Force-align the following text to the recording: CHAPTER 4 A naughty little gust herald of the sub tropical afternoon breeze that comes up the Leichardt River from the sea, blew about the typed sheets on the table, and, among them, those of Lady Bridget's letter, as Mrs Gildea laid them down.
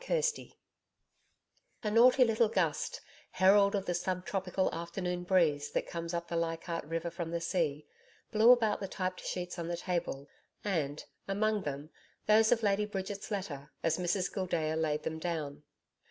CHAPTER 0.03 0.45
4 0.45 0.55
A 1.83 1.91
naughty 1.91 2.23
little 2.23 2.49
gust 2.49 3.01
herald 3.33 3.75
of 3.75 3.85
the 3.85 3.93
sub 3.93 4.25
tropical 4.25 4.73
afternoon 4.73 5.21
breeze 5.25 5.69
that 5.73 5.85
comes 5.85 6.11
up 6.15 6.27
the 6.27 6.35
Leichardt 6.35 6.83
River 6.85 7.11
from 7.11 7.29
the 7.29 7.39
sea, 7.39 7.85
blew 8.31 8.51
about 8.51 8.79
the 8.79 8.87
typed 8.87 9.23
sheets 9.23 9.59
on 9.59 9.67
the 9.67 9.77
table, 9.77 10.27
and, 10.63 11.05
among 11.27 11.61
them, 11.61 11.91
those 12.25 12.51
of 12.51 12.63
Lady 12.63 12.87
Bridget's 12.87 13.29
letter, 13.29 13.69
as 13.83 13.99
Mrs 13.99 14.33
Gildea 14.33 14.75
laid 14.75 15.03
them 15.03 15.19
down. 15.19 15.61